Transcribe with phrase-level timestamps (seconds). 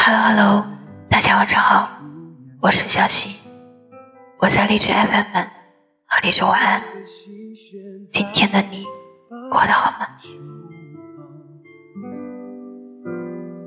[0.00, 0.64] Hello Hello，
[1.10, 1.90] 大家晚上好，
[2.62, 3.34] 我是小溪，
[4.38, 5.42] 我在荔枝 FM
[6.06, 6.80] 和你说晚安。
[8.12, 8.86] 今天的你
[9.50, 10.06] 过得好吗？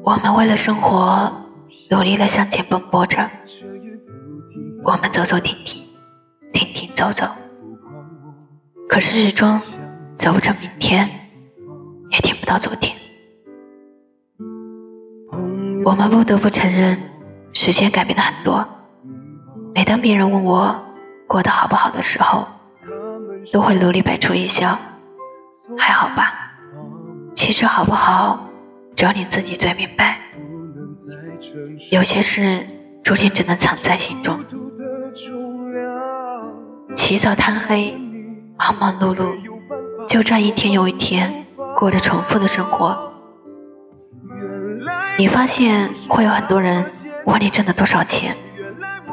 [0.06, 1.34] 我们为了生活
[1.90, 3.30] 努力的向前奔波着，
[4.86, 5.84] 我们走走停停，
[6.54, 7.28] 停停走走，
[8.88, 9.62] 可是始终
[10.18, 11.10] 走不成明天，
[12.10, 13.01] 也听不到昨天。
[15.84, 16.98] 我们不得不承认，
[17.54, 18.68] 时间改变了很多。
[19.74, 20.76] 每当别人问我
[21.28, 22.48] 过得好不好的时候，
[23.52, 24.78] 都会努力摆出一笑，
[25.78, 26.54] 还好吧？
[27.36, 28.48] 其实好不好？
[28.96, 30.20] 只有你自己最明白，
[31.90, 32.68] 有些事
[33.04, 34.40] 注定只能藏在心中。
[36.96, 37.98] 起早贪黑，
[38.58, 39.36] 忙忙碌碌，
[40.08, 43.11] 就这样一天又一天，过着重复的生活。
[45.18, 46.92] 你发现会有很多人
[47.26, 48.36] 问你挣了多少钱，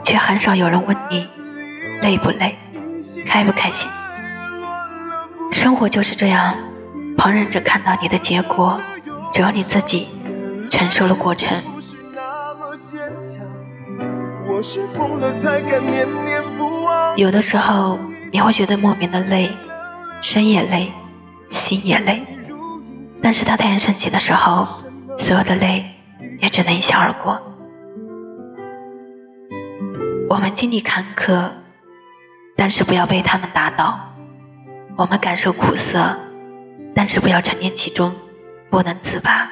[0.02, 1.28] 却很少有人问你
[2.00, 2.58] 累不累，
[3.26, 3.90] 开不开心。
[5.52, 6.54] 生活就是这样，
[7.16, 8.80] 旁人只看到你的结果。
[9.30, 10.08] 只有你自己
[10.70, 11.62] 承受了过程。
[17.14, 17.98] 有的时候
[18.32, 19.50] 你会觉得莫名的累，
[20.22, 20.92] 身也累，
[21.50, 22.24] 心也累。
[23.22, 24.66] 但是当太阳升起的时候，
[25.18, 25.84] 所有的累
[26.40, 27.38] 也只能一笑而过。
[30.30, 31.50] 我们经历坎坷，
[32.56, 33.94] 但是不要被他们打倒；
[34.96, 36.16] 我们感受苦涩，
[36.94, 38.14] 但是不要沉溺其中。
[38.70, 39.48] 不能自拔。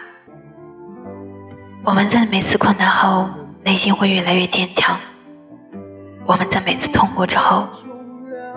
[1.83, 3.31] 我们在每次困难后，
[3.65, 4.97] 内心会越来越坚强；
[6.27, 7.67] 我们在每次痛过之后，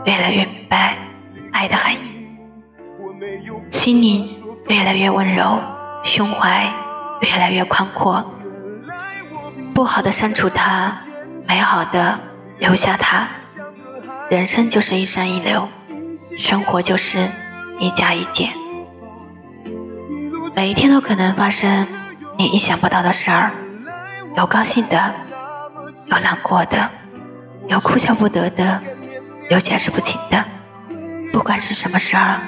[0.04, 0.98] 越来越明白
[1.54, 1.98] 爱的含义，
[3.70, 4.28] 心灵
[4.68, 5.62] 越来越温柔，
[6.04, 6.70] 胸怀
[7.22, 8.34] 越来越宽阔。
[9.74, 10.98] 不好的删除它，
[11.48, 12.20] 美好的
[12.58, 13.28] 留下它。
[14.30, 15.70] 人生就是一山一流，
[16.38, 17.28] 生活就是
[17.80, 18.50] 一加一减。
[20.56, 21.88] 每一天都可能发生
[22.38, 23.52] 你意想不到的事儿，
[24.36, 25.14] 有高兴的，
[26.06, 26.90] 有难过的，
[27.68, 28.82] 有哭笑不得的，
[29.50, 30.46] 有解释不清的。
[31.32, 32.42] 不管是什么事儿，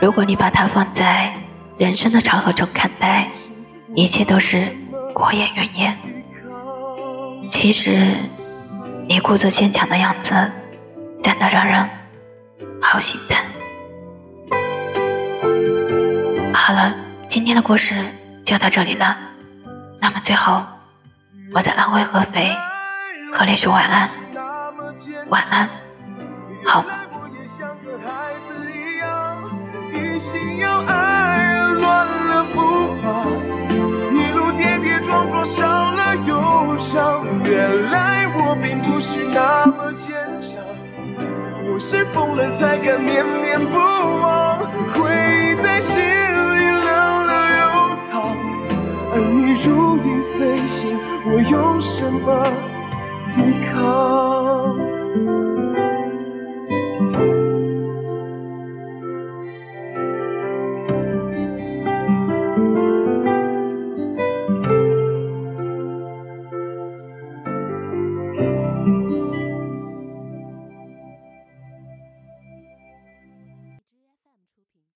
[0.00, 1.32] 如果你把它放在
[1.76, 3.28] 人生的长河中看待，
[3.94, 4.62] 一切都是
[5.14, 5.98] 过眼云烟。
[7.50, 8.16] 其实
[9.08, 10.34] 你故作坚强的样子，
[11.22, 11.88] 真的让人
[12.80, 13.38] 好心疼。
[16.52, 16.94] 好了。
[17.28, 17.94] 今天的故事
[18.46, 19.18] 就到这里了，
[20.00, 20.64] 那么最后，
[21.52, 22.56] 我在安徽合肥
[23.34, 24.08] 和你说晚安，
[25.28, 25.68] 晚安，
[26.64, 26.88] 好吗？
[41.90, 44.47] 是疯了才敢念念不忘，